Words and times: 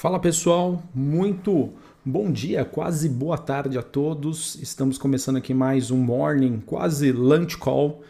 Fala 0.00 0.18
pessoal, 0.18 0.82
muito 0.94 1.74
bom 2.02 2.32
dia, 2.32 2.64
quase 2.64 3.06
boa 3.06 3.36
tarde 3.36 3.76
a 3.76 3.82
todos. 3.82 4.54
Estamos 4.54 4.96
começando 4.96 5.36
aqui 5.36 5.52
mais 5.52 5.90
um 5.90 5.98
morning, 5.98 6.58
quase 6.64 7.12
lunch 7.12 7.58
call. 7.58 8.02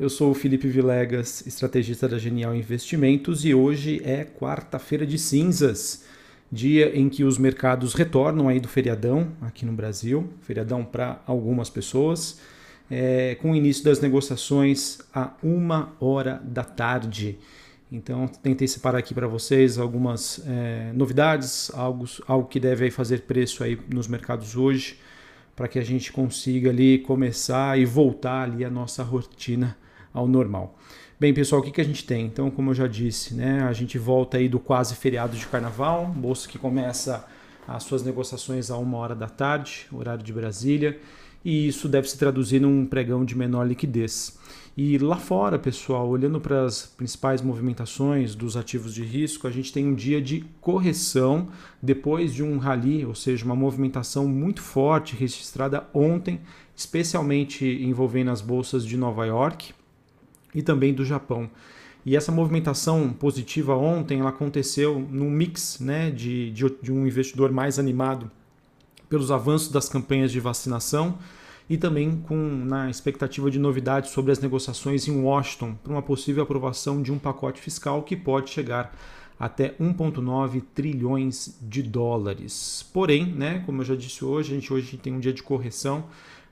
Eu 0.00 0.08
sou 0.08 0.30
o 0.30 0.34
Felipe 0.34 0.68
Vilegas, 0.68 1.46
estrategista 1.46 2.08
da 2.08 2.16
Genial 2.16 2.56
Investimentos, 2.56 3.44
e 3.44 3.52
hoje 3.52 4.00
é 4.06 4.24
quarta-feira 4.24 5.06
de 5.06 5.18
cinzas, 5.18 6.06
dia 6.50 6.98
em 6.98 7.10
que 7.10 7.24
os 7.24 7.36
mercados 7.36 7.92
retornam 7.92 8.48
aí 8.48 8.58
do 8.58 8.66
feriadão 8.66 9.28
aqui 9.42 9.66
no 9.66 9.72
Brasil, 9.74 10.26
feriadão 10.40 10.82
para 10.82 11.22
algumas 11.26 11.68
pessoas, 11.68 12.40
é, 12.90 13.34
com 13.34 13.52
o 13.52 13.54
início 13.54 13.84
das 13.84 14.00
negociações 14.00 14.98
a 15.14 15.34
uma 15.42 15.92
hora 16.00 16.40
da 16.42 16.64
tarde. 16.64 17.38
Então, 17.92 18.26
tentei 18.26 18.66
separar 18.66 18.98
aqui 18.98 19.14
para 19.14 19.26
vocês 19.26 19.78
algumas 19.78 20.42
é, 20.46 20.92
novidades, 20.94 21.70
algo, 21.74 22.06
algo 22.26 22.48
que 22.48 22.58
deve 22.58 22.90
fazer 22.90 23.22
preço 23.22 23.62
aí 23.62 23.78
nos 23.88 24.08
mercados 24.08 24.56
hoje, 24.56 24.98
para 25.54 25.68
que 25.68 25.78
a 25.78 25.84
gente 25.84 26.12
consiga 26.12 26.70
ali 26.70 26.98
começar 26.98 27.78
e 27.78 27.84
voltar 27.84 28.42
ali 28.42 28.64
a 28.64 28.70
nossa 28.70 29.02
rotina 29.02 29.76
ao 30.12 30.26
normal. 30.26 30.76
Bem, 31.20 31.32
pessoal, 31.32 31.60
o 31.60 31.64
que, 31.64 31.70
que 31.70 31.80
a 31.80 31.84
gente 31.84 32.04
tem? 32.04 32.26
Então, 32.26 32.50
como 32.50 32.70
eu 32.70 32.74
já 32.74 32.88
disse, 32.88 33.34
né, 33.34 33.62
a 33.62 33.72
gente 33.72 33.96
volta 33.98 34.36
aí 34.36 34.48
do 34.48 34.58
quase 34.58 34.96
feriado 34.96 35.36
de 35.36 35.46
carnaval, 35.46 36.06
bolsa 36.06 36.48
que 36.48 36.58
começa 36.58 37.24
as 37.66 37.84
suas 37.84 38.02
negociações 38.02 38.70
a 38.70 38.76
uma 38.76 38.98
hora 38.98 39.14
da 39.14 39.28
tarde, 39.28 39.86
horário 39.92 40.24
de 40.24 40.32
Brasília, 40.32 40.98
e 41.44 41.68
isso 41.68 41.88
deve 41.88 42.08
se 42.08 42.16
traduzir 42.16 42.60
num 42.60 42.86
pregão 42.86 43.24
de 43.24 43.36
menor 43.36 43.66
liquidez. 43.66 44.38
E 44.76 44.98
lá 44.98 45.16
fora, 45.16 45.56
pessoal, 45.56 46.08
olhando 46.08 46.40
para 46.40 46.64
as 46.64 46.84
principais 46.84 47.40
movimentações 47.40 48.34
dos 48.34 48.56
ativos 48.56 48.92
de 48.92 49.04
risco, 49.04 49.46
a 49.46 49.50
gente 49.50 49.72
tem 49.72 49.86
um 49.86 49.94
dia 49.94 50.20
de 50.20 50.44
correção 50.60 51.48
depois 51.80 52.34
de 52.34 52.42
um 52.42 52.58
rally, 52.58 53.04
ou 53.04 53.14
seja, 53.14 53.44
uma 53.44 53.54
movimentação 53.54 54.26
muito 54.26 54.60
forte 54.60 55.14
registrada 55.14 55.86
ontem, 55.94 56.40
especialmente 56.74 57.64
envolvendo 57.64 58.32
as 58.32 58.40
bolsas 58.40 58.84
de 58.84 58.96
Nova 58.96 59.24
York 59.24 59.72
e 60.52 60.60
também 60.60 60.92
do 60.92 61.04
Japão. 61.04 61.48
E 62.04 62.16
essa 62.16 62.32
movimentação 62.32 63.12
positiva 63.12 63.76
ontem 63.76 64.20
ela 64.20 64.30
aconteceu 64.30 64.98
num 65.08 65.30
mix 65.30 65.78
né, 65.78 66.10
de, 66.10 66.50
de, 66.50 66.64
de 66.82 66.92
um 66.92 67.06
investidor 67.06 67.52
mais 67.52 67.78
animado 67.78 68.28
pelos 69.08 69.30
avanços 69.30 69.68
das 69.68 69.88
campanhas 69.88 70.32
de 70.32 70.40
vacinação 70.40 71.18
e 71.68 71.76
também 71.76 72.16
com 72.16 72.36
na 72.36 72.90
expectativa 72.90 73.50
de 73.50 73.58
novidades 73.58 74.10
sobre 74.10 74.32
as 74.32 74.38
negociações 74.38 75.08
em 75.08 75.22
Washington 75.22 75.74
para 75.82 75.92
uma 75.92 76.02
possível 76.02 76.42
aprovação 76.42 77.02
de 77.02 77.10
um 77.10 77.18
pacote 77.18 77.60
fiscal 77.60 78.02
que 78.02 78.16
pode 78.16 78.50
chegar 78.50 78.94
até 79.38 79.70
1,9 79.80 80.62
trilhões 80.74 81.56
de 81.60 81.82
dólares. 81.82 82.88
Porém, 82.92 83.26
né, 83.26 83.62
como 83.66 83.80
eu 83.80 83.84
já 83.84 83.96
disse 83.96 84.24
hoje, 84.24 84.52
a 84.52 84.54
gente 84.54 84.72
hoje 84.72 84.96
tem 84.96 85.12
um 85.12 85.20
dia 85.20 85.32
de 85.32 85.42
correção. 85.42 86.04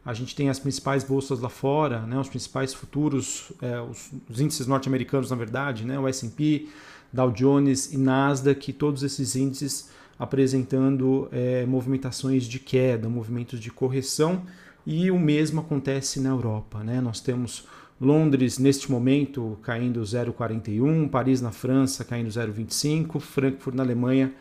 A 0.04 0.12
gente 0.12 0.34
tem 0.34 0.48
as 0.48 0.58
principais 0.58 1.04
bolsas 1.04 1.38
lá 1.38 1.48
fora, 1.48 2.00
né, 2.00 2.18
os 2.18 2.28
principais 2.28 2.74
futuros, 2.74 3.52
é, 3.62 3.80
os, 3.80 4.10
os, 4.28 4.40
índices 4.40 4.66
norte-americanos, 4.66 5.30
na 5.30 5.36
verdade, 5.36 5.84
né, 5.84 5.96
o 5.96 6.08
S&P, 6.08 6.68
Dow 7.12 7.30
Jones 7.30 7.92
e 7.92 7.96
Nasdaq, 7.96 8.72
todos 8.72 9.04
esses 9.04 9.36
índices 9.36 9.90
apresentando 10.22 11.28
é, 11.32 11.66
movimentações 11.66 12.44
de 12.44 12.60
queda, 12.60 13.08
movimentos 13.08 13.58
de 13.58 13.72
correção 13.72 14.44
e 14.86 15.10
o 15.10 15.18
mesmo 15.18 15.60
acontece 15.60 16.20
na 16.20 16.28
Europa. 16.28 16.78
Né? 16.84 17.00
Nós 17.00 17.18
temos 17.18 17.66
Londres, 18.00 18.56
neste 18.56 18.88
momento, 18.88 19.58
caindo 19.62 20.00
0,41, 20.00 21.10
Paris, 21.10 21.40
na 21.40 21.50
França, 21.50 22.04
caindo 22.04 22.28
0,25, 22.28 23.18
Frankfurt, 23.18 23.74
na 23.74 23.82
Alemanha, 23.82 24.32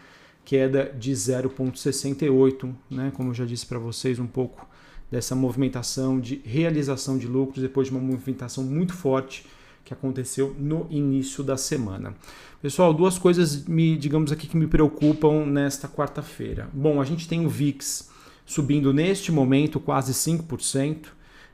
queda 0.45 0.93
de 0.95 1.13
0,68. 1.13 2.71
Né? 2.87 3.11
Como 3.15 3.31
eu 3.31 3.33
já 3.33 3.45
disse 3.45 3.65
para 3.65 3.79
vocês, 3.79 4.19
um 4.19 4.27
pouco 4.27 4.67
dessa 5.09 5.35
movimentação 5.35 6.19
de 6.19 6.43
realização 6.45 7.17
de 7.17 7.25
lucros 7.25 7.63
depois 7.63 7.87
de 7.87 7.95
uma 7.95 8.01
movimentação 8.01 8.63
muito 8.63 8.93
forte 8.93 9.47
que 9.83 9.93
aconteceu 9.93 10.55
no 10.57 10.87
início 10.89 11.43
da 11.43 11.57
semana. 11.57 12.15
Pessoal, 12.61 12.93
duas 12.93 13.17
coisas, 13.17 13.65
me, 13.65 13.97
digamos 13.97 14.31
aqui, 14.31 14.47
que 14.47 14.57
me 14.57 14.67
preocupam 14.67 15.45
nesta 15.45 15.87
quarta-feira. 15.87 16.69
Bom, 16.73 17.01
a 17.01 17.05
gente 17.05 17.27
tem 17.27 17.45
o 17.45 17.49
VIX 17.49 18.09
subindo 18.45 18.93
neste 18.93 19.31
momento 19.31 19.79
quase 19.79 20.13
5%, 20.13 21.07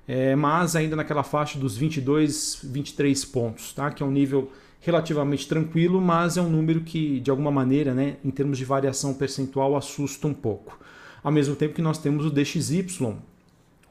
é, 0.07 0.35
mas 0.35 0.75
ainda 0.75 0.95
naquela 0.95 1.23
faixa 1.23 1.59
dos 1.59 1.77
22, 1.77 2.59
23 2.63 3.25
pontos, 3.25 3.73
tá? 3.73 3.91
que 3.91 4.01
é 4.01 4.05
um 4.05 4.11
nível 4.11 4.51
relativamente 4.81 5.47
tranquilo, 5.47 5.99
mas 5.99 6.37
é 6.37 6.41
um 6.41 6.49
número 6.49 6.81
que, 6.81 7.19
de 7.19 7.29
alguma 7.29 7.51
maneira, 7.51 7.93
né, 7.93 8.17
em 8.23 8.29
termos 8.29 8.57
de 8.57 8.65
variação 8.65 9.13
percentual, 9.13 9.75
assusta 9.75 10.27
um 10.27 10.33
pouco. 10.33 10.79
Ao 11.23 11.31
mesmo 11.31 11.55
tempo 11.55 11.73
que 11.73 11.81
nós 11.81 11.97
temos 11.97 12.25
o 12.25 12.29
DXY, 12.29 13.17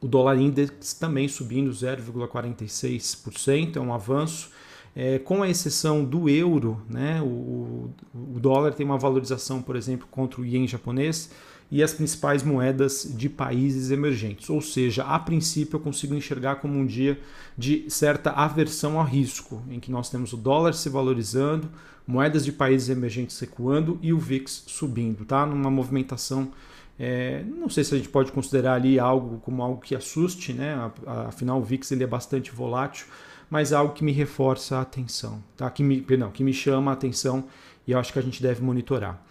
o 0.06 0.09
dólar 0.09 0.41
index 0.41 0.94
também 0.94 1.27
subindo 1.27 1.71
0,46%, 1.71 3.77
é 3.77 3.81
um 3.81 3.93
avanço. 3.93 4.50
É, 4.94 5.19
com 5.19 5.43
a 5.43 5.50
exceção 5.50 6.05
do 6.05 6.27
euro, 6.27 6.81
né, 6.89 7.21
o, 7.21 7.91
o 8.15 8.41
dólar 8.41 8.72
tem 8.72 8.87
uma 8.87 8.97
valorização, 8.97 9.61
por 9.61 9.77
exemplo, 9.77 10.09
contra 10.11 10.41
o 10.41 10.47
ien 10.47 10.66
japonês 10.66 11.31
e 11.71 11.83
as 11.83 11.93
principais 11.93 12.43
moedas 12.43 13.12
de 13.15 13.28
países 13.28 13.91
emergentes. 13.91 14.49
Ou 14.49 14.62
seja, 14.62 15.05
a 15.05 15.19
princípio 15.19 15.77
eu 15.77 15.81
consigo 15.81 16.15
enxergar 16.15 16.56
como 16.56 16.78
um 16.78 16.87
dia 16.87 17.21
de 17.59 17.84
certa 17.91 18.31
aversão 18.31 18.99
ao 18.99 19.05
risco, 19.05 19.62
em 19.69 19.81
que 19.81 19.91
nós 19.91 20.09
temos 20.09 20.33
o 20.33 20.37
dólar 20.37 20.72
se 20.72 20.89
valorizando, 20.89 21.69
moedas 22.06 22.45
de 22.45 22.53
países 22.53 22.89
emergentes 22.89 23.39
recuando 23.41 23.99
e 24.00 24.12
o 24.12 24.19
VIX 24.19 24.62
subindo, 24.66 25.25
tá? 25.25 25.45
Numa 25.45 25.71
movimentação 25.71 26.53
é, 26.99 27.43
não 27.45 27.69
sei 27.69 27.84
se 27.84 27.95
a 27.95 27.99
gente 27.99 28.09
pode 28.09 28.33
considerar 28.33 28.75
ali 28.75 28.99
algo 28.99 29.39
como 29.41 29.62
algo 29.62 29.81
que 29.81 29.95
assuste, 29.95 30.53
né? 30.53 30.91
Afinal, 31.29 31.59
o 31.59 31.62
VIX 31.62 31.93
ele 31.93 32.05
é 32.05 32.07
bastante 32.07 32.51
volátil, 32.51 33.07
mas 33.51 33.73
é 33.73 33.77
algo 33.77 33.93
que 33.93 34.03
me 34.03 34.12
reforça 34.12 34.79
a 34.79 34.81
atenção, 34.81 35.43
tá? 35.57 35.71
Que 35.71 35.83
me, 35.83 36.01
perdão, 36.01 36.31
que 36.31 36.43
me 36.43 36.55
chama 36.55 36.91
a 36.91 36.95
atenção 36.95 37.45
e 37.87 37.93
eu 37.93 37.99
acho 37.99 38.12
que 38.12 38.19
a 38.19 38.23
gente 38.23 38.43
deve 38.43 38.62
monitorar. 38.62 39.23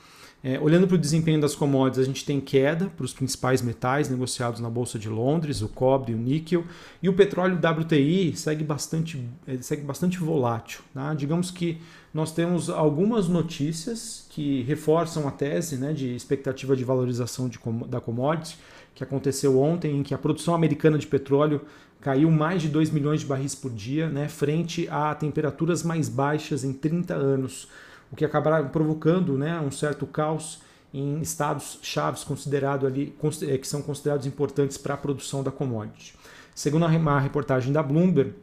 É, 0.48 0.60
olhando 0.60 0.88
para 0.88 0.94
o 0.94 0.98
desempenho 1.00 1.42
das 1.42 1.56
commodities, 1.56 2.04
a 2.04 2.06
gente 2.06 2.24
tem 2.24 2.40
queda 2.40 2.86
para 2.96 3.04
os 3.04 3.12
principais 3.12 3.64
metais 3.64 4.10
negociados 4.10 4.60
na 4.60 4.70
Bolsa 4.70 5.00
de 5.00 5.10
Londres, 5.10 5.64
o 5.64 5.68
cobre 5.68 6.14
o 6.14 6.18
níquel, 6.18 6.64
e 7.02 7.10
o 7.10 7.14
petróleo 7.14 7.58
WTI 7.58 8.36
segue 8.36 8.64
bastante, 8.64 9.28
segue 9.62 9.82
bastante 9.82 10.20
volátil. 10.20 10.82
Tá? 10.94 11.16
Digamos 11.16 11.50
que 11.50 11.82
nós 12.14 12.32
temos 12.32 12.70
algumas 12.70 13.28
notícias 13.28 14.28
que 14.30 14.62
reforçam 14.62 15.28
a 15.28 15.32
tese 15.32 15.78
né, 15.78 15.94
de 15.94 16.16
expectativa 16.16 16.76
de 16.76 16.84
valorização 16.84 17.50
de, 17.50 17.58
da 17.88 18.00
commodity, 18.00 18.56
que 18.94 19.04
aconteceu 19.04 19.60
ontem, 19.60 19.98
em 19.98 20.04
que 20.04 20.14
a 20.14 20.18
produção 20.20 20.54
americana 20.54 21.00
de 21.00 21.08
petróleo 21.08 21.62
caiu 22.00 22.30
mais 22.30 22.62
de 22.62 22.70
2 22.70 22.92
milhões 22.92 23.22
de 23.22 23.26
barris 23.26 23.56
por 23.56 23.72
dia, 23.72 24.10
né, 24.10 24.28
frente 24.28 24.88
a 24.92 25.16
temperaturas 25.16 25.82
mais 25.82 26.08
baixas 26.08 26.64
em 26.64 26.72
30 26.72 27.16
anos 27.16 27.68
o 28.12 28.16
que 28.16 28.26
acabará 28.26 28.64
provocando 28.64 29.38
né, 29.38 29.60
um 29.60 29.72
certo 29.72 30.06
caos 30.06 30.62
em 30.94 31.20
estados 31.22 31.80
chaves 31.82 32.24
considerado 32.24 32.88
ali, 32.88 33.14
eh, 33.42 33.58
que 33.58 33.68
são 33.68 33.82
considerados 33.82 34.26
importantes 34.26 34.78
para 34.78 34.94
a 34.94 34.98
produção 34.98 35.44
da 35.44 35.52
commodity. 35.52 36.16
Segundo 36.54 36.86
a 36.86 37.20
reportagem 37.20 37.74
da 37.74 37.84
Bloomberg, 37.84 38.34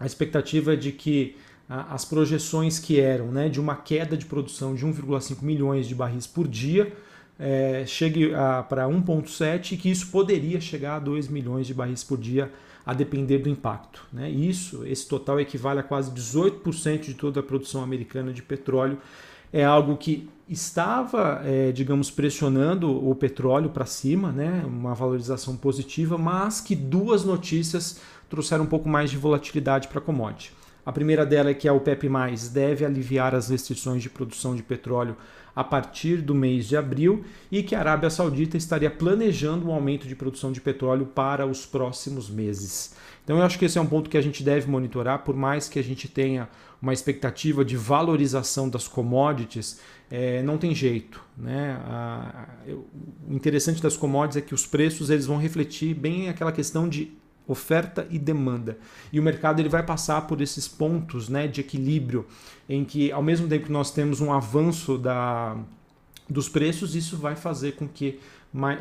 a 0.00 0.06
expectativa 0.06 0.72
é 0.72 0.76
de 0.76 0.92
que 0.92 1.36
as 1.68 2.04
projeções 2.04 2.78
que 2.78 3.00
eram 3.00 3.26
né, 3.28 3.48
de 3.48 3.60
uma 3.60 3.76
queda 3.76 4.16
de 4.16 4.26
produção 4.26 4.74
de 4.74 4.86
1,5 4.86 5.42
milhões 5.42 5.86
de 5.86 5.94
barris 5.94 6.26
por 6.26 6.46
dia 6.46 6.92
é, 7.38 7.84
chegue 7.86 8.30
para 8.68 8.84
1,7 8.86 9.72
e 9.72 9.76
que 9.76 9.90
isso 9.90 10.08
poderia 10.08 10.60
chegar 10.60 10.96
a 10.96 10.98
2 10.98 11.28
milhões 11.28 11.66
de 11.66 11.74
barris 11.74 12.04
por 12.04 12.18
dia 12.18 12.52
a 12.84 12.92
depender 12.92 13.38
do 13.38 13.48
impacto. 13.48 14.04
Né? 14.12 14.30
Isso, 14.30 14.84
esse 14.86 15.08
total 15.08 15.40
equivale 15.40 15.80
a 15.80 15.82
quase 15.82 16.10
18% 16.10 17.00
de 17.00 17.14
toda 17.14 17.40
a 17.40 17.42
produção 17.42 17.82
americana 17.82 18.32
de 18.32 18.42
petróleo. 18.42 18.98
É 19.52 19.64
algo 19.64 19.96
que 19.96 20.28
estava, 20.48 21.40
é, 21.44 21.72
digamos, 21.72 22.10
pressionando 22.10 23.08
o 23.08 23.14
petróleo 23.14 23.70
para 23.70 23.86
cima, 23.86 24.30
né? 24.30 24.62
uma 24.66 24.94
valorização 24.94 25.56
positiva, 25.56 26.18
mas 26.18 26.60
que 26.60 26.74
duas 26.74 27.24
notícias 27.24 28.00
trouxeram 28.28 28.64
um 28.64 28.68
pouco 28.68 28.88
mais 28.88 29.10
de 29.10 29.16
volatilidade 29.16 29.88
para 29.88 29.98
a 29.98 30.02
commodity. 30.02 30.52
A 30.84 30.92
primeira 30.92 31.24
dela 31.24 31.48
é 31.48 31.54
que 31.54 31.66
a 31.66 31.72
OPEP+, 31.72 32.10
deve 32.52 32.84
aliviar 32.84 33.34
as 33.34 33.48
restrições 33.48 34.02
de 34.02 34.10
produção 34.10 34.54
de 34.54 34.62
petróleo 34.62 35.16
a 35.54 35.62
partir 35.62 36.18
do 36.18 36.34
mês 36.34 36.66
de 36.66 36.76
abril 36.76 37.24
e 37.50 37.62
que 37.62 37.74
a 37.74 37.78
Arábia 37.78 38.10
Saudita 38.10 38.56
estaria 38.56 38.90
planejando 38.90 39.68
um 39.68 39.72
aumento 39.72 40.08
de 40.08 40.16
produção 40.16 40.50
de 40.50 40.60
petróleo 40.60 41.06
para 41.06 41.46
os 41.46 41.64
próximos 41.64 42.28
meses. 42.28 42.94
Então 43.22 43.38
eu 43.38 43.42
acho 43.42 43.58
que 43.58 43.64
esse 43.64 43.78
é 43.78 43.80
um 43.80 43.86
ponto 43.86 44.10
que 44.10 44.18
a 44.18 44.22
gente 44.22 44.42
deve 44.42 44.70
monitorar, 44.70 45.20
por 45.20 45.34
mais 45.34 45.68
que 45.68 45.78
a 45.78 45.82
gente 45.82 46.08
tenha 46.08 46.48
uma 46.80 46.92
expectativa 46.92 47.64
de 47.64 47.76
valorização 47.76 48.68
das 48.68 48.86
commodities, 48.86 49.80
é, 50.10 50.42
não 50.42 50.58
tem 50.58 50.74
jeito. 50.74 51.22
Né? 51.36 51.80
A, 51.86 52.46
o 52.68 53.34
interessante 53.34 53.82
das 53.82 53.96
commodities 53.96 54.36
é 54.36 54.40
que 54.42 54.54
os 54.54 54.66
preços 54.66 55.08
eles 55.08 55.24
vão 55.24 55.38
refletir 55.38 55.94
bem 55.94 56.28
aquela 56.28 56.52
questão 56.52 56.86
de 56.86 57.16
oferta 57.46 58.06
e 58.10 58.18
demanda. 58.18 58.78
E 59.12 59.20
o 59.20 59.22
mercado 59.22 59.60
ele 59.60 59.68
vai 59.68 59.82
passar 59.82 60.22
por 60.26 60.40
esses 60.40 60.66
pontos 60.66 61.28
né, 61.28 61.46
de 61.46 61.60
equilíbrio 61.60 62.26
em 62.68 62.84
que, 62.84 63.12
ao 63.12 63.22
mesmo 63.22 63.48
tempo 63.48 63.66
que 63.66 63.72
nós 63.72 63.90
temos 63.90 64.20
um 64.20 64.32
avanço 64.32 64.96
da, 64.96 65.56
dos 66.28 66.48
preços, 66.48 66.94
isso 66.94 67.16
vai 67.16 67.36
fazer 67.36 67.72
com 67.72 67.86
que 67.86 68.18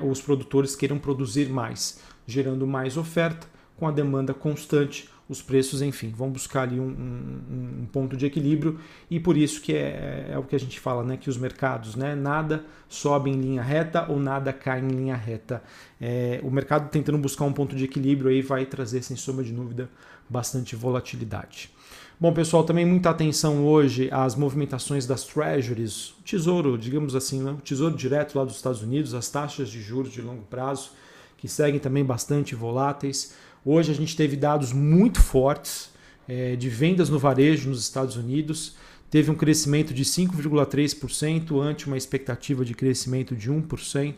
os 0.04 0.22
produtores 0.22 0.76
queiram 0.76 1.00
produzir 1.00 1.50
mais, 1.50 2.00
gerando 2.28 2.66
mais 2.68 2.96
oferta 2.96 3.48
com 3.76 3.88
a 3.88 3.92
demanda 3.92 4.34
constante, 4.34 5.10
os 5.28 5.42
preços, 5.42 5.82
enfim, 5.82 6.14
vão 6.16 6.30
buscar 6.30 6.64
ali 6.64 6.80
um, 6.80 6.84
um, 6.84 7.82
um, 7.82 7.86
ponto 7.86 8.18
de 8.18 8.26
equilíbrio 8.26 8.80
e 9.10 9.20
por 9.20 9.38
isso 9.38 9.62
que 9.62 9.74
é, 9.74 10.30
é, 10.32 10.38
o 10.38 10.44
que 10.44 10.56
a 10.56 10.60
gente 10.60 10.80
fala, 10.80 11.04
né, 11.04 11.18
que 11.18 11.30
os 11.30 11.38
mercados, 11.38 11.96
né, 11.96 12.14
nada 12.14 12.66
sobe 12.90 13.30
em 13.30 13.40
linha 13.40 13.62
reta 13.62 14.06
ou 14.10 14.20
nada 14.20 14.52
cai 14.52 14.82
em 14.82 14.88
linha 14.88 15.16
reta. 15.16 15.64
É, 16.00 16.40
o 16.44 16.52
mercado 16.52 16.90
tentando 16.90 17.18
buscar 17.18 17.46
um 17.46 17.54
ponto 17.54 17.76
de 17.76 17.86
equilíbrio 17.86 18.30
aí 18.30 18.42
vai 18.42 18.66
trazer, 18.66 19.02
sem 19.02 19.16
sombra 19.16 19.44
de 19.44 19.54
dúvida, 19.54 19.90
bastante 20.30 20.76
volatilidade. 20.76 21.72
Bom, 22.20 22.32
pessoal, 22.32 22.64
também 22.64 22.86
muita 22.86 23.10
atenção 23.10 23.66
hoje 23.66 24.08
às 24.12 24.36
movimentações 24.36 25.06
das 25.06 25.24
treasuries, 25.24 26.12
o 26.12 26.24
tesouro, 26.24 26.78
digamos 26.78 27.16
assim, 27.16 27.42
né? 27.42 27.52
o 27.52 27.62
tesouro 27.62 27.96
direto 27.98 28.38
lá 28.38 28.46
dos 28.46 28.56
Estados 28.56 28.82
Unidos, 28.82 29.14
as 29.14 29.30
taxas 29.30 29.70
de 29.70 29.82
juros 29.82 30.12
de 30.12 30.22
longo 30.22 30.44
prazo, 30.44 30.92
que 31.38 31.48
seguem 31.48 31.80
também 31.80 32.06
bastante 32.06 32.56
voláteis. 32.56 33.34
Hoje 33.66 33.92
a 33.92 33.96
gente 33.96 34.16
teve 34.16 34.36
dados 34.36 34.74
muito 34.74 35.22
fortes 35.22 35.90
é, 36.28 36.56
de 36.56 36.70
vendas 36.70 37.10
no 37.10 37.18
varejo 37.18 37.70
nos 37.70 37.82
Estados 37.82 38.18
Unidos, 38.18 38.76
teve 39.10 39.32
um 39.32 39.36
crescimento 39.36 39.94
de 39.94 40.04
5,3% 40.04 41.62
ante 41.62 41.88
uma 41.88 41.98
expectativa 41.98 42.66
de 42.66 42.74
crescimento 42.74 43.36
de 43.36 43.52
1%. 43.52 44.16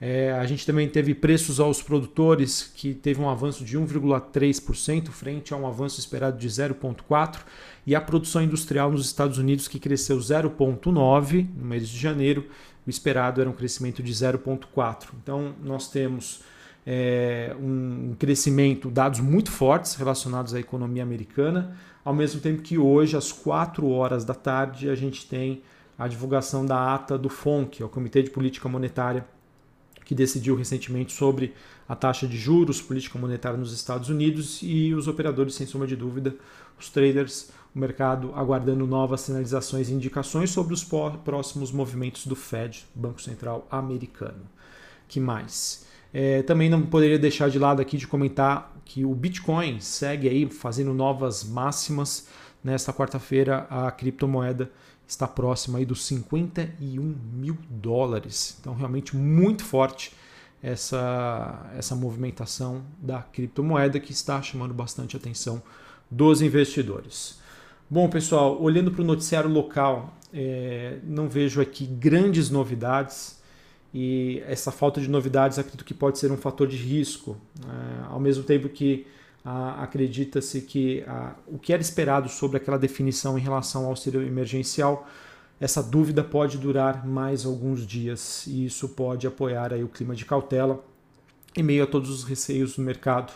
É, 0.00 0.32
a 0.32 0.46
gente 0.46 0.64
também 0.64 0.88
teve 0.88 1.14
preços 1.14 1.60
aos 1.60 1.82
produtores 1.82 2.72
que 2.74 2.94
teve 2.94 3.20
um 3.20 3.28
avanço 3.28 3.64
de 3.64 3.78
1,3% 3.78 5.08
frente 5.08 5.52
a 5.52 5.56
um 5.58 5.66
avanço 5.66 6.00
esperado 6.00 6.38
de 6.38 6.48
0,4%, 6.48 7.40
e 7.86 7.94
a 7.94 8.00
produção 8.00 8.42
industrial 8.42 8.90
nos 8.90 9.04
Estados 9.04 9.36
Unidos 9.36 9.68
que 9.68 9.78
cresceu 9.78 10.16
0,9% 10.16 11.48
no 11.54 11.64
mês 11.66 11.86
de 11.86 11.98
janeiro, 11.98 12.46
o 12.86 12.88
esperado 12.88 13.42
era 13.42 13.50
um 13.50 13.52
crescimento 13.52 14.02
de 14.02 14.12
0,4%. 14.12 15.08
Então 15.22 15.54
nós 15.62 15.88
temos 15.88 16.40
é, 16.92 17.54
um 17.60 18.16
crescimento, 18.18 18.90
dados 18.90 19.20
muito 19.20 19.52
fortes 19.52 19.94
relacionados 19.94 20.52
à 20.54 20.58
economia 20.58 21.04
americana, 21.04 21.76
ao 22.04 22.12
mesmo 22.12 22.40
tempo 22.40 22.62
que 22.62 22.76
hoje, 22.76 23.16
às 23.16 23.30
4 23.30 23.88
horas 23.88 24.24
da 24.24 24.34
tarde, 24.34 24.90
a 24.90 24.96
gente 24.96 25.24
tem 25.28 25.62
a 25.96 26.08
divulgação 26.08 26.66
da 26.66 26.92
ata 26.92 27.16
do 27.16 27.28
FONC, 27.28 27.80
é 27.80 27.86
o 27.86 27.88
Comitê 27.88 28.24
de 28.24 28.30
Política 28.30 28.68
Monetária 28.68 29.24
que 30.04 30.14
decidiu 30.16 30.56
recentemente 30.56 31.12
sobre 31.12 31.54
a 31.88 31.94
taxa 31.94 32.26
de 32.26 32.36
juros, 32.36 32.82
política 32.82 33.16
monetária 33.16 33.56
nos 33.56 33.72
Estados 33.72 34.08
Unidos 34.08 34.58
e 34.60 34.92
os 34.92 35.06
operadores, 35.06 35.54
sem 35.54 35.68
sombra 35.68 35.86
de 35.86 35.94
dúvida, 35.94 36.34
os 36.76 36.90
traders, 36.90 37.52
o 37.72 37.78
mercado 37.78 38.32
aguardando 38.34 38.84
novas 38.84 39.20
sinalizações 39.20 39.88
e 39.88 39.92
indicações 39.92 40.50
sobre 40.50 40.74
os 40.74 40.84
próximos 41.24 41.70
movimentos 41.70 42.26
do 42.26 42.34
Fed, 42.34 42.84
Banco 42.92 43.22
Central 43.22 43.68
Americano. 43.70 44.42
Que 45.06 45.20
mais? 45.20 45.86
É, 46.12 46.42
também 46.42 46.68
não 46.68 46.82
poderia 46.82 47.18
deixar 47.18 47.48
de 47.48 47.58
lado 47.58 47.80
aqui 47.80 47.96
de 47.96 48.06
comentar 48.06 48.74
que 48.84 49.04
o 49.04 49.14
Bitcoin 49.14 49.80
segue 49.80 50.28
aí 50.28 50.50
fazendo 50.50 50.92
novas 50.92 51.44
máximas. 51.44 52.28
Nesta 52.62 52.92
quarta-feira, 52.92 53.66
a 53.70 53.90
criptomoeda 53.90 54.70
está 55.06 55.26
próxima 55.26 55.78
aí 55.78 55.86
dos 55.86 56.04
51 56.04 57.16
mil 57.32 57.56
dólares. 57.68 58.56
Então, 58.60 58.74
realmente 58.74 59.16
muito 59.16 59.64
forte 59.64 60.12
essa, 60.62 61.70
essa 61.76 61.96
movimentação 61.96 62.82
da 63.00 63.22
criptomoeda 63.22 63.98
que 63.98 64.12
está 64.12 64.42
chamando 64.42 64.74
bastante 64.74 65.16
atenção 65.16 65.62
dos 66.10 66.42
investidores. 66.42 67.38
Bom, 67.88 68.08
pessoal, 68.08 68.60
olhando 68.60 68.90
para 68.90 69.02
o 69.02 69.04
noticiário 69.04 69.50
local, 69.50 70.14
é, 70.32 70.98
não 71.02 71.28
vejo 71.28 71.60
aqui 71.60 71.86
grandes 71.86 72.50
novidades 72.50 73.39
e 73.92 74.42
essa 74.46 74.70
falta 74.70 75.00
de 75.00 75.08
novidades 75.08 75.58
acredito 75.58 75.84
que 75.84 75.94
pode 75.94 76.18
ser 76.18 76.30
um 76.30 76.36
fator 76.36 76.66
de 76.66 76.76
risco, 76.76 77.36
é, 77.64 78.04
ao 78.08 78.20
mesmo 78.20 78.44
tempo 78.44 78.68
que 78.68 79.06
acredita-se 79.44 80.60
que 80.60 81.02
o 81.46 81.58
que 81.58 81.72
era 81.72 81.80
esperado 81.80 82.28
sobre 82.28 82.58
aquela 82.58 82.78
definição 82.78 83.38
em 83.38 83.40
relação 83.40 83.84
ao 83.84 83.90
auxílio 83.90 84.22
emergencial, 84.22 85.08
essa 85.58 85.82
dúvida 85.82 86.22
pode 86.22 86.58
durar 86.58 87.06
mais 87.06 87.46
alguns 87.46 87.86
dias. 87.86 88.46
E 88.46 88.66
isso 88.66 88.90
pode 88.90 89.26
apoiar 89.26 89.72
aí 89.72 89.82
o 89.82 89.88
clima 89.88 90.14
de 90.14 90.26
cautela 90.26 90.84
em 91.56 91.62
meio 91.62 91.84
a 91.84 91.86
todos 91.86 92.10
os 92.10 92.22
receios 92.22 92.76
do 92.76 92.82
mercado 92.82 93.32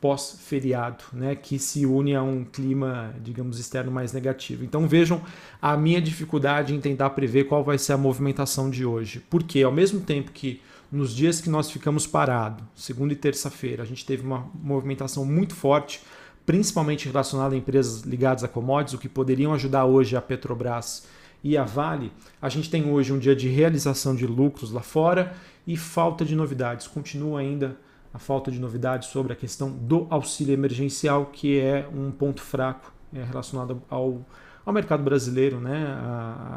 pós-feriado, 0.00 1.04
né, 1.12 1.34
que 1.34 1.58
se 1.58 1.86
une 1.86 2.14
a 2.14 2.22
um 2.22 2.44
clima, 2.44 3.14
digamos, 3.22 3.58
externo 3.58 3.90
mais 3.90 4.12
negativo. 4.12 4.64
Então 4.64 4.86
vejam 4.86 5.20
a 5.60 5.76
minha 5.76 6.00
dificuldade 6.00 6.74
em 6.74 6.80
tentar 6.80 7.10
prever 7.10 7.44
qual 7.44 7.64
vai 7.64 7.78
ser 7.78 7.92
a 7.92 7.96
movimentação 7.96 8.70
de 8.70 8.84
hoje, 8.84 9.22
porque 9.30 9.62
ao 9.62 9.72
mesmo 9.72 10.00
tempo 10.00 10.32
que 10.32 10.60
nos 10.90 11.14
dias 11.14 11.40
que 11.40 11.50
nós 11.50 11.70
ficamos 11.70 12.06
parados, 12.06 12.64
segunda 12.74 13.12
e 13.12 13.16
terça-feira, 13.16 13.82
a 13.82 13.86
gente 13.86 14.04
teve 14.06 14.24
uma 14.24 14.48
movimentação 14.54 15.24
muito 15.24 15.54
forte, 15.54 16.00
principalmente 16.44 17.06
relacionada 17.06 17.54
a 17.54 17.58
empresas 17.58 18.02
ligadas 18.02 18.44
a 18.44 18.48
commodities, 18.48 18.94
o 18.94 18.98
que 18.98 19.08
poderiam 19.08 19.52
ajudar 19.52 19.84
hoje 19.84 20.16
a 20.16 20.22
Petrobras 20.22 21.06
e 21.42 21.56
a 21.56 21.64
Vale. 21.64 22.12
A 22.40 22.48
gente 22.48 22.70
tem 22.70 22.88
hoje 22.88 23.12
um 23.12 23.18
dia 23.18 23.34
de 23.34 23.48
realização 23.48 24.14
de 24.14 24.26
lucros 24.26 24.70
lá 24.70 24.80
fora 24.80 25.34
e 25.66 25.76
falta 25.76 26.24
de 26.24 26.36
novidades. 26.36 26.86
Continua 26.86 27.40
ainda 27.40 27.76
a 28.16 28.18
falta 28.18 28.50
de 28.50 28.58
novidades 28.58 29.08
sobre 29.10 29.34
a 29.34 29.36
questão 29.36 29.70
do 29.70 30.06
auxílio 30.08 30.54
emergencial, 30.54 31.26
que 31.26 31.60
é 31.60 31.86
um 31.94 32.10
ponto 32.10 32.40
fraco 32.40 32.90
é, 33.14 33.22
relacionado 33.22 33.82
ao 33.90 34.24
ao 34.64 34.72
mercado 34.72 35.04
brasileiro, 35.04 35.60
né, 35.60 35.96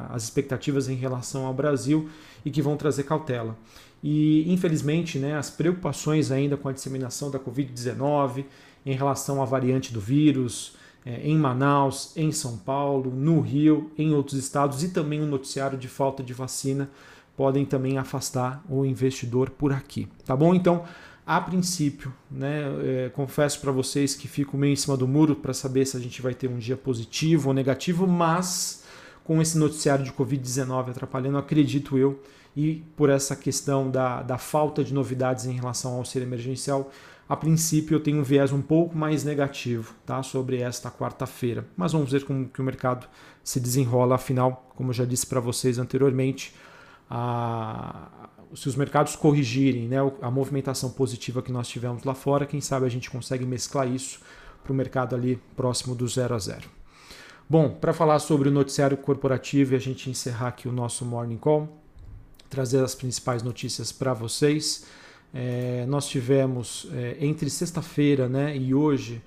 as 0.09 0.23
expectativas 0.23 0.89
em 0.89 0.95
relação 0.95 1.45
ao 1.45 1.53
Brasil 1.53 2.09
e 2.43 2.49
que 2.49 2.59
vão 2.59 2.75
trazer 2.75 3.03
cautela. 3.03 3.55
E, 4.01 4.51
infelizmente, 4.51 5.19
né, 5.19 5.37
as 5.37 5.51
preocupações 5.51 6.31
ainda 6.31 6.57
com 6.57 6.67
a 6.67 6.71
disseminação 6.71 7.29
da 7.29 7.37
Covid-19 7.37 8.45
em 8.83 8.95
relação 8.95 9.43
à 9.43 9.45
variante 9.45 9.93
do 9.93 9.99
vírus 9.99 10.75
é, 11.05 11.21
em 11.21 11.37
Manaus, 11.37 12.11
em 12.17 12.31
São 12.31 12.57
Paulo, 12.57 13.11
no 13.11 13.41
Rio, 13.41 13.91
em 13.95 14.11
outros 14.15 14.39
estados 14.39 14.83
e 14.83 14.89
também 14.89 15.21
o 15.21 15.25
um 15.25 15.27
noticiário 15.27 15.77
de 15.77 15.87
falta 15.87 16.23
de 16.23 16.33
vacina 16.33 16.89
podem 17.37 17.63
também 17.63 17.97
afastar 17.97 18.61
o 18.67 18.83
investidor 18.83 19.49
por 19.51 19.71
aqui. 19.71 20.09
Tá 20.25 20.35
bom? 20.35 20.53
Então, 20.53 20.83
a 21.29 21.39
princípio, 21.39 22.11
né, 22.31 22.63
é, 22.81 23.09
confesso 23.09 23.61
para 23.61 23.71
vocês 23.71 24.15
que 24.15 24.27
fico 24.27 24.57
meio 24.57 24.73
em 24.73 24.75
cima 24.75 24.97
do 24.97 25.07
muro 25.07 25.35
para 25.35 25.53
saber 25.53 25.85
se 25.85 25.95
a 25.95 25.99
gente 25.99 26.23
vai 26.23 26.33
ter 26.33 26.47
um 26.47 26.57
dia 26.57 26.75
positivo 26.75 27.49
ou 27.49 27.53
negativo, 27.53 28.07
mas 28.07 28.83
com 29.23 29.39
esse 29.39 29.55
noticiário 29.55 30.03
de 30.03 30.11
Covid-19 30.11 30.89
atrapalhando, 30.89 31.37
acredito 31.37 31.99
eu, 31.99 32.19
e 32.57 32.83
por 32.97 33.11
essa 33.11 33.35
questão 33.35 33.91
da, 33.91 34.23
da 34.23 34.39
falta 34.39 34.83
de 34.83 34.91
novidades 34.91 35.45
em 35.45 35.53
relação 35.53 35.91
ao 35.91 35.97
auxílio 35.99 36.27
emergencial, 36.27 36.91
a 37.29 37.37
princípio 37.37 37.93
eu 37.93 37.99
tenho 37.99 38.17
um 38.17 38.23
viés 38.23 38.51
um 38.51 38.63
pouco 38.63 38.97
mais 38.97 39.23
negativo 39.23 39.93
tá, 40.07 40.23
sobre 40.23 40.57
esta 40.57 40.89
quarta-feira. 40.89 41.63
Mas 41.77 41.91
vamos 41.91 42.11
ver 42.11 42.25
como 42.25 42.49
que 42.49 42.59
o 42.59 42.63
mercado 42.63 43.07
se 43.43 43.59
desenrola. 43.59 44.15
Afinal, 44.15 44.67
como 44.75 44.89
eu 44.89 44.93
já 44.95 45.05
disse 45.05 45.27
para 45.27 45.39
vocês 45.39 45.77
anteriormente, 45.77 46.55
a, 47.07 48.09
se 48.55 48.67
os 48.67 48.75
mercados 48.75 49.15
corrigirem 49.15 49.87
né, 49.87 49.97
a 50.21 50.31
movimentação 50.31 50.89
positiva 50.89 51.41
que 51.41 51.51
nós 51.51 51.67
tivemos 51.67 52.03
lá 52.03 52.13
fora, 52.13 52.45
quem 52.45 52.61
sabe 52.61 52.85
a 52.85 52.89
gente 52.89 53.09
consegue 53.09 53.45
mesclar 53.45 53.87
isso 53.87 54.19
para 54.63 54.73
o 54.73 54.75
mercado 54.75 55.15
ali 55.15 55.39
próximo 55.55 55.95
do 55.95 56.07
zero 56.07 56.35
a 56.35 56.39
zero. 56.39 56.69
Bom, 57.49 57.69
para 57.69 57.93
falar 57.93 58.19
sobre 58.19 58.49
o 58.49 58.51
noticiário 58.51 58.95
corporativo 58.97 59.73
e 59.73 59.75
a 59.75 59.79
gente 59.79 60.09
encerrar 60.09 60.49
aqui 60.49 60.67
o 60.67 60.71
nosso 60.71 61.03
Morning 61.03 61.37
Call, 61.37 61.67
trazer 62.49 62.83
as 62.83 62.95
principais 62.95 63.43
notícias 63.43 63.91
para 63.91 64.13
vocês. 64.13 64.85
É, 65.33 65.85
nós 65.87 66.07
tivemos 66.07 66.87
é, 66.93 67.17
entre 67.19 67.49
sexta-feira 67.49 68.27
né, 68.27 68.55
e 68.57 68.73
hoje, 68.73 69.21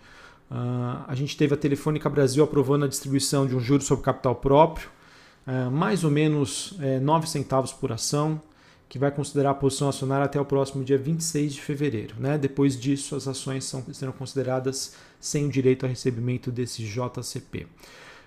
uh, 0.50 1.04
a 1.06 1.14
gente 1.14 1.36
teve 1.36 1.54
a 1.54 1.56
Telefônica 1.56 2.08
Brasil 2.10 2.42
aprovando 2.42 2.84
a 2.84 2.88
distribuição 2.88 3.46
de 3.46 3.54
um 3.54 3.60
juro 3.60 3.82
sobre 3.82 4.04
capital 4.04 4.34
próprio, 4.34 4.88
uh, 5.46 5.70
mais 5.70 6.02
ou 6.02 6.10
menos 6.10 6.74
é, 6.80 6.98
9 6.98 7.28
centavos 7.28 7.72
por 7.72 7.92
ação, 7.92 8.40
que 8.92 8.98
vai 8.98 9.10
considerar 9.10 9.52
a 9.52 9.54
posição 9.54 9.88
acionária 9.88 10.26
até 10.26 10.38
o 10.38 10.44
próximo 10.44 10.84
dia 10.84 10.98
26 10.98 11.54
de 11.54 11.62
fevereiro. 11.62 12.14
Né? 12.20 12.36
Depois 12.36 12.78
disso, 12.78 13.16
as 13.16 13.26
ações 13.26 13.64
são, 13.64 13.82
serão 13.90 14.12
consideradas 14.12 14.92
sem 15.18 15.46
o 15.46 15.48
direito 15.48 15.86
a 15.86 15.88
recebimento 15.88 16.50
desse 16.52 16.82
JCP. 16.84 17.66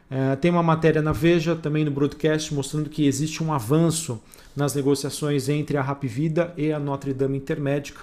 É, 0.10 0.36
tem 0.38 0.50
uma 0.50 0.64
matéria 0.64 1.04
na 1.04 1.12
Veja, 1.12 1.56
também 1.56 1.86
no 1.86 1.92
broadcast, 1.92 2.52
mostrando 2.52 2.90
que 2.90 3.06
existe 3.06 3.44
um 3.44 3.54
avanço 3.54 4.20
nas 4.56 4.74
negociações 4.74 5.50
entre 5.50 5.78
a 5.78 5.84
Rapvida 5.84 6.52
e 6.58 6.72
a 6.72 6.80
Notre 6.80 7.14
Dame 7.14 7.38
Intermédica, 7.38 8.02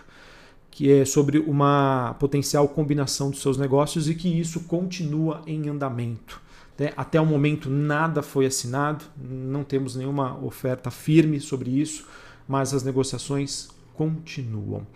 que 0.70 0.88
é 0.88 1.04
sobre 1.04 1.40
uma 1.40 2.14
potencial 2.20 2.68
combinação 2.68 3.28
dos 3.30 3.42
seus 3.42 3.58
negócios 3.58 4.08
e 4.08 4.14
que 4.14 4.28
isso 4.28 4.60
continua 4.60 5.42
em 5.48 5.68
andamento. 5.68 6.40
Né? 6.78 6.92
Até 6.96 7.20
o 7.20 7.26
momento 7.26 7.68
nada 7.68 8.22
foi 8.22 8.46
assinado, 8.46 9.04
não 9.20 9.64
temos 9.64 9.96
nenhuma 9.96 10.38
oferta 10.44 10.92
firme 10.92 11.40
sobre 11.40 11.68
isso, 11.68 12.06
mas 12.52 12.74
as 12.74 12.82
negociações 12.82 13.70
continuam. 13.94 14.86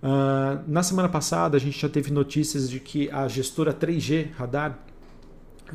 Uh, 0.00 0.62
na 0.68 0.84
semana 0.84 1.08
passada 1.08 1.56
a 1.56 1.60
gente 1.60 1.76
já 1.76 1.88
teve 1.88 2.12
notícias 2.12 2.70
de 2.70 2.78
que 2.78 3.10
a 3.10 3.26
gestora 3.26 3.74
3G 3.74 4.30
Radar 4.36 4.78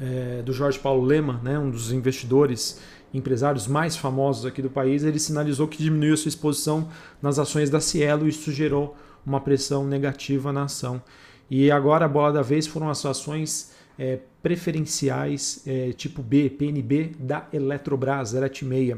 é, 0.02 0.42
do 0.42 0.54
Jorge 0.54 0.80
Paulo 0.80 1.04
Lema, 1.04 1.42
né, 1.44 1.60
um 1.60 1.70
dos 1.70 1.92
investidores 1.92 2.80
empresários 3.14 3.68
mais 3.68 3.98
famosos 3.98 4.46
aqui 4.46 4.62
do 4.62 4.70
país, 4.70 5.04
ele 5.04 5.20
sinalizou 5.20 5.68
que 5.68 5.78
diminuiu 5.78 6.16
sua 6.16 6.30
exposição 6.30 6.88
nas 7.22 7.38
ações 7.40 7.70
da 7.70 7.82
Cielo 7.82 8.26
e 8.26 8.30
isso 8.30 8.50
gerou 8.50 8.96
uma 9.26 9.42
pressão 9.42 9.86
negativa 9.86 10.54
na 10.54 10.64
ação. 10.64 11.02
E 11.50 11.70
agora 11.70 12.06
a 12.06 12.08
bola 12.08 12.32
da 12.32 12.42
vez 12.42 12.68
foram 12.68 12.90
as 12.90 13.06
ações 13.06 13.74
é, 14.00 14.20
preferenciais 14.42 15.64
é, 15.68 15.92
tipo 15.92 16.22
B, 16.22 16.50
PNB 16.50 17.16
da 17.20 17.48
Eletrobras, 17.52 18.34
0,6. 18.34 18.98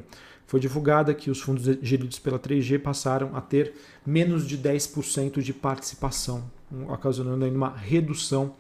Foi 0.50 0.60
divulgada 0.60 1.13
que 1.13 1.29
os 1.29 1.39
fundos 1.39 1.63
geridos 1.79 2.18
pela 2.18 2.39
3G 2.39 2.79
passaram 2.79 3.36
a 3.36 3.39
ter 3.39 3.72
menos 4.03 4.48
de 4.48 4.58
10% 4.58 5.44
de 5.44 5.53
participação, 5.53 6.50
ocasionando 6.88 7.46
uma 7.46 7.70
redução 7.70 8.56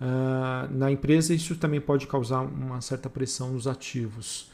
uh, 0.00 0.72
na 0.72 0.92
empresa. 0.92 1.34
Isso 1.34 1.56
também 1.56 1.80
pode 1.80 2.06
causar 2.06 2.42
uma 2.42 2.80
certa 2.80 3.10
pressão 3.10 3.50
nos 3.50 3.66
ativos. 3.66 4.48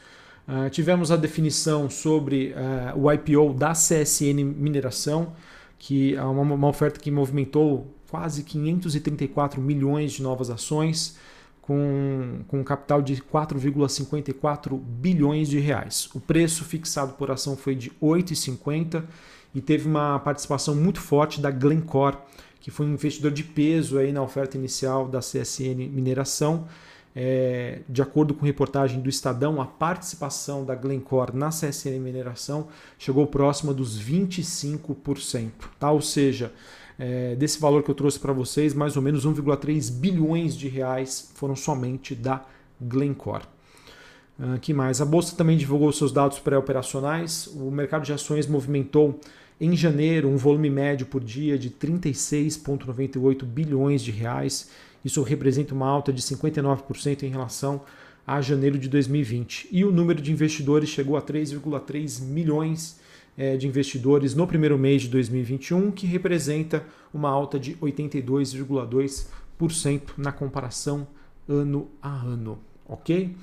Uh, 0.47 0.71
tivemos 0.71 1.11
a 1.11 1.15
definição 1.15 1.87
sobre 1.87 2.55
uh, 2.95 2.99
o 2.99 3.11
IPO 3.11 3.53
da 3.53 3.73
CSN 3.73 4.43
Mineração, 4.43 5.33
que 5.77 6.15
é 6.15 6.23
uma, 6.23 6.41
uma, 6.55 6.67
oferta 6.67 6.99
que 6.99 7.11
movimentou 7.11 7.93
quase 8.09 8.41
534 8.41 9.61
milhões 9.61 10.13
de 10.13 10.23
novas 10.23 10.49
ações, 10.49 11.15
com, 11.61 12.39
com 12.47 12.59
um 12.59 12.63
capital 12.63 13.01
de 13.01 13.17
4,54 13.17 14.77
bilhões 14.77 15.47
de 15.47 15.59
reais. 15.59 16.09
O 16.13 16.19
preço 16.19 16.63
fixado 16.63 17.13
por 17.13 17.31
ação 17.31 17.55
foi 17.55 17.75
de 17.75 17.91
8,50 18.01 19.03
e 19.53 19.61
teve 19.61 19.87
uma 19.87 20.19
participação 20.19 20.75
muito 20.75 20.99
forte 20.99 21.39
da 21.39 21.51
Glencore, 21.51 22.17
que 22.59 22.71
foi 22.71 22.85
um 22.85 22.93
investidor 22.93 23.31
de 23.31 23.43
peso 23.43 23.97
aí 23.97 24.11
na 24.11 24.21
oferta 24.21 24.57
inicial 24.57 25.07
da 25.07 25.19
CSN 25.19 25.89
Mineração 25.91 26.67
é, 27.15 27.81
de 27.89 28.01
acordo 28.01 28.33
com 28.33 28.45
reportagem 28.45 29.01
do 29.01 29.09
Estadão, 29.09 29.61
a 29.61 29.65
participação 29.65 30.63
da 30.63 30.75
Glencore 30.75 31.35
na 31.35 31.49
CSN 31.49 31.99
Mineração 31.99 32.67
chegou 32.97 33.27
próxima 33.27 33.73
dos 33.73 34.01
25%. 34.01 35.51
Tá? 35.77 35.91
Ou 35.91 36.01
seja, 36.01 36.53
é, 37.01 37.35
desse 37.35 37.59
valor 37.59 37.81
que 37.81 37.89
eu 37.89 37.95
trouxe 37.95 38.19
para 38.19 38.31
vocês, 38.31 38.73
mais 38.73 38.95
ou 38.95 39.01
menos 39.01 39.25
1,3 39.25 39.91
bilhões 39.91 40.55
de 40.55 40.67
reais 40.67 41.31
foram 41.33 41.55
somente 41.55 42.13
da 42.13 42.45
Glencore. 42.79 43.43
Uh, 44.39 44.59
que 44.59 44.73
mais? 44.73 45.01
A 45.01 45.05
bolsa 45.05 45.35
também 45.35 45.57
divulgou 45.57 45.91
seus 45.91 46.11
dados 46.11 46.39
pré-operacionais. 46.39 47.47
O 47.47 47.71
mercado 47.71 48.05
de 48.05 48.13
ações 48.13 48.45
movimentou 48.45 49.19
em 49.59 49.75
janeiro 49.75 50.29
um 50.29 50.37
volume 50.37 50.69
médio 50.69 51.05
por 51.05 51.23
dia 51.23 51.57
de 51.57 51.69
36,98 51.69 53.43
bilhões 53.43 54.01
de 54.01 54.11
reais 54.11 54.69
isso 55.03 55.23
representa 55.23 55.73
uma 55.73 55.87
alta 55.87 56.13
de 56.13 56.21
59% 56.21 57.23
em 57.23 57.29
relação 57.29 57.81
a 58.25 58.39
janeiro 58.39 58.77
de 58.77 58.87
2020. 58.87 59.67
E 59.71 59.83
o 59.83 59.91
número 59.91 60.21
de 60.21 60.31
investidores 60.31 60.89
chegou 60.89 61.17
a 61.17 61.21
3,3 61.21 62.21
milhões 62.21 62.99
de 63.57 63.67
investidores 63.67 64.33
no 64.35 64.47
primeiro 64.47 64.77
mês 64.77 65.01
de 65.03 65.09
2021, 65.09 65.91
que 65.91 66.05
representa 66.05 66.85
uma 67.13 67.29
alta 67.29 67.59
de 67.59 67.75
82,2% 67.75 70.01
na 70.17 70.31
comparação 70.31 71.07
ano 71.47 71.89
a 72.01 72.09
ano. 72.09 72.59
Ok? 72.85 73.35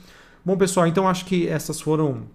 Bom, 0.44 0.56
pessoal, 0.56 0.86
então 0.86 1.08
acho 1.08 1.24
que 1.24 1.48
essas 1.48 1.80
foram 1.80 2.26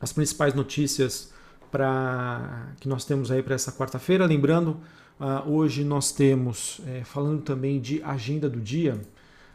as 0.00 0.12
principais 0.12 0.54
notícias 0.54 1.32
para 1.70 2.72
que 2.80 2.88
nós 2.88 3.04
temos 3.04 3.30
aí 3.30 3.42
para 3.42 3.54
essa 3.54 3.72
quarta-feira. 3.72 4.26
Lembrando, 4.26 4.80
uh, 5.20 5.50
hoje 5.50 5.84
nós 5.84 6.12
temos, 6.12 6.80
é, 6.86 7.04
falando 7.04 7.42
também 7.42 7.80
de 7.80 8.02
agenda 8.02 8.48
do 8.48 8.60
dia, 8.60 9.00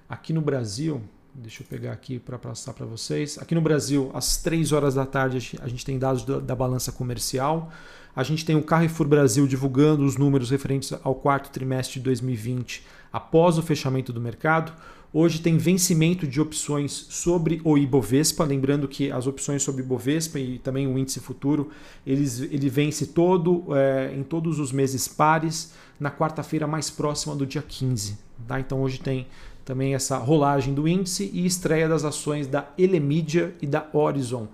aqui 0.08 0.34
no 0.34 0.42
Brasil, 0.42 1.02
deixa 1.34 1.63
eu 1.63 1.68
pegar 1.68 1.92
aqui 1.92 2.20
para 2.20 2.38
passar 2.38 2.74
para 2.74 2.86
vocês. 2.86 3.38
Aqui 3.40 3.56
no 3.56 3.62
Brasil, 3.62 4.12
às 4.13 4.38
3 4.38 4.72
horas 4.72 4.94
da 4.94 5.06
tarde, 5.06 5.58
a 5.62 5.68
gente 5.68 5.86
tem 5.86 5.98
dados 5.98 6.24
da, 6.24 6.56
balança 6.56 6.92
comercial. 6.92 7.72
A 8.16 8.24
gente 8.24 8.46
tem 8.46 8.56
o 8.56 8.62
Carrefour 8.62 9.08
Brasil 9.08 9.48
divulgando 9.48 10.06
os 10.06 10.16
números 10.16 10.52
referentes 10.52 10.94
ao 11.04 11.16
quarto 11.16 11.50
trimestre 11.50 11.96
de 11.96 12.02
2020 12.02 12.84
após 13.12 13.58
o 13.58 13.63
fechamento 13.63 14.13
do 14.13 14.22
mercado. 14.22 14.72
Hoje 15.12 15.40
tem 15.40 15.58
vencimento 15.58 16.25
de 16.25 16.42
opções 16.42 16.92
sobre 16.92 17.62
o 17.63 17.78
Ibovespa, 17.78 18.44
lembrando 18.44 18.88
que 18.88 19.12
as 19.12 19.28
opções 19.28 19.62
sobre 19.62 19.82
o 19.82 19.86
Ibovespa 19.86 20.40
e 20.40 20.58
também 20.58 20.88
o 20.88 20.98
índice 20.98 21.20
futuro, 21.20 21.70
eles, 22.06 22.40
ele 22.40 22.68
vence 22.68 23.08
todo 23.08 23.66
é, 23.75 24.12
em 24.16 24.24
todos 24.24 24.60
os 24.60 24.72
meses 24.72 25.08
pares 25.08 25.74
na 26.00 26.10
quarta-feira 26.10 26.66
mais 26.66 26.90
próxima 26.90 27.36
do 27.36 27.46
dia 27.46 27.62
15. 27.62 28.18
Tá? 28.48 28.60
Então 28.60 28.82
hoje 28.82 29.00
tem 29.00 29.28
também 29.65 29.93
essa 29.93 30.17
rolagem 30.17 30.74
do 30.74 30.88
índice 30.88 31.29
e 31.34 31.46
estreia 31.46 31.88
das 31.88 32.03
ações 32.03 32.48
da 32.48 32.67
Elemedia 32.77 33.55
e 33.62 33.67
da 33.67 33.86
Horizon, 33.93 34.48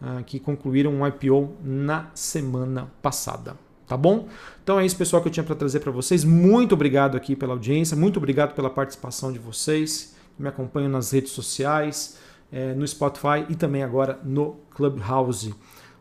uh, 0.00 0.22
que 0.24 0.38
concluíram 0.38 0.92
um 0.92 1.06
IPO 1.06 1.56
na 1.62 2.10
semana 2.14 2.90
passada 3.00 3.56
tá 3.90 3.96
bom? 3.96 4.28
Então 4.62 4.78
é 4.78 4.86
isso, 4.86 4.96
pessoal, 4.96 5.20
que 5.20 5.26
eu 5.26 5.32
tinha 5.32 5.42
para 5.42 5.56
trazer 5.56 5.80
para 5.80 5.90
vocês. 5.90 6.22
Muito 6.22 6.76
obrigado 6.76 7.16
aqui 7.16 7.34
pela 7.34 7.54
audiência, 7.54 7.96
muito 7.96 8.18
obrigado 8.18 8.54
pela 8.54 8.70
participação 8.70 9.32
de 9.32 9.38
vocês 9.40 10.14
que 10.36 10.42
me 10.42 10.48
acompanham 10.48 10.88
nas 10.88 11.10
redes 11.10 11.32
sociais, 11.32 12.16
é, 12.52 12.72
no 12.72 12.86
Spotify 12.86 13.44
e 13.48 13.56
também 13.56 13.82
agora 13.82 14.20
no 14.22 14.58
Clubhouse. 14.70 15.52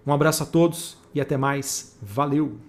Um 0.06 0.14
abraço 0.14 0.44
a 0.44 0.46
todos 0.46 0.98
e 1.16 1.20
até 1.20 1.36
mais. 1.36 1.98
Valeu! 2.00 2.69